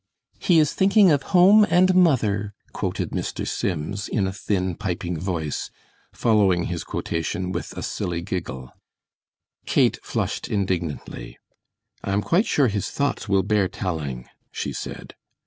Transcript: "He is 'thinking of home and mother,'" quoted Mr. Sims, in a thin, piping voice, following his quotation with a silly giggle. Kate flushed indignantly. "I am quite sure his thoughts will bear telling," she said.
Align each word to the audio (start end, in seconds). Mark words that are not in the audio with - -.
"He 0.39 0.57
is 0.57 0.73
'thinking 0.73 1.11
of 1.11 1.21
home 1.29 1.63
and 1.69 1.93
mother,'" 1.93 2.55
quoted 2.73 3.11
Mr. 3.11 3.47
Sims, 3.47 4.07
in 4.07 4.25
a 4.25 4.33
thin, 4.33 4.73
piping 4.73 5.19
voice, 5.19 5.69
following 6.11 6.63
his 6.63 6.83
quotation 6.83 7.51
with 7.51 7.73
a 7.77 7.83
silly 7.83 8.23
giggle. 8.23 8.71
Kate 9.67 9.99
flushed 10.01 10.47
indignantly. 10.47 11.37
"I 12.03 12.13
am 12.13 12.23
quite 12.23 12.47
sure 12.47 12.67
his 12.67 12.89
thoughts 12.89 13.29
will 13.29 13.43
bear 13.43 13.67
telling," 13.67 14.27
she 14.51 14.73
said. 14.73 15.13